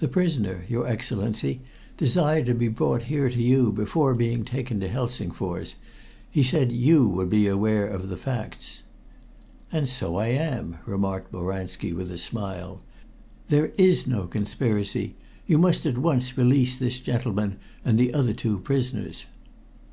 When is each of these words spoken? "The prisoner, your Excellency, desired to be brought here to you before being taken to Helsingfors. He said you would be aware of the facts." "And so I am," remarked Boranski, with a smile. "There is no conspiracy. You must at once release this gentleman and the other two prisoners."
"The 0.00 0.08
prisoner, 0.08 0.64
your 0.68 0.84
Excellency, 0.88 1.60
desired 1.96 2.46
to 2.46 2.56
be 2.56 2.66
brought 2.66 3.02
here 3.02 3.30
to 3.30 3.40
you 3.40 3.70
before 3.70 4.12
being 4.16 4.44
taken 4.44 4.80
to 4.80 4.88
Helsingfors. 4.88 5.76
He 6.28 6.42
said 6.42 6.72
you 6.72 7.06
would 7.06 7.30
be 7.30 7.46
aware 7.46 7.86
of 7.86 8.08
the 8.08 8.16
facts." 8.16 8.82
"And 9.70 9.88
so 9.88 10.16
I 10.16 10.26
am," 10.30 10.78
remarked 10.86 11.30
Boranski, 11.30 11.92
with 11.92 12.10
a 12.10 12.18
smile. 12.18 12.80
"There 13.48 13.70
is 13.78 14.08
no 14.08 14.26
conspiracy. 14.26 15.14
You 15.46 15.58
must 15.58 15.86
at 15.86 15.98
once 15.98 16.36
release 16.36 16.74
this 16.74 16.98
gentleman 16.98 17.58
and 17.84 17.96
the 17.96 18.12
other 18.14 18.32
two 18.32 18.58
prisoners." 18.58 19.26